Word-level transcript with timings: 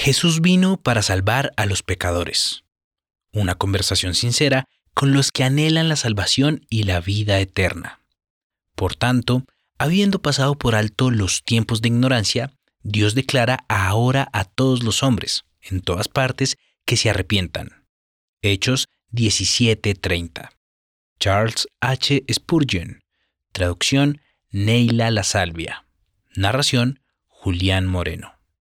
Jesús 0.00 0.40
vino 0.40 0.78
para 0.78 1.02
salvar 1.02 1.52
a 1.58 1.66
los 1.66 1.82
pecadores. 1.82 2.64
Una 3.34 3.56
conversación 3.56 4.14
sincera 4.14 4.64
con 4.94 5.12
los 5.12 5.30
que 5.30 5.44
anhelan 5.44 5.90
la 5.90 5.96
salvación 5.96 6.64
y 6.70 6.84
la 6.84 7.02
vida 7.02 7.38
eterna. 7.38 8.00
Por 8.74 8.94
tanto, 8.94 9.44
habiendo 9.76 10.22
pasado 10.22 10.56
por 10.56 10.74
alto 10.74 11.10
los 11.10 11.44
tiempos 11.44 11.82
de 11.82 11.88
ignorancia, 11.88 12.50
Dios 12.82 13.14
declara 13.14 13.66
ahora 13.68 14.30
a 14.32 14.44
todos 14.46 14.82
los 14.82 15.02
hombres, 15.02 15.44
en 15.60 15.82
todas 15.82 16.08
partes, 16.08 16.56
que 16.86 16.96
se 16.96 17.10
arrepientan. 17.10 17.84
Hechos 18.40 18.88
17:30. 19.10 20.48
Charles 21.18 21.68
H. 21.82 22.24
Spurgeon. 22.32 23.02
Traducción 23.52 24.22
Neila 24.50 25.10
La 25.10 25.24
Salvia. 25.24 25.84
Narración 26.34 27.00
Julián 27.26 27.86
Moreno. 27.86 28.39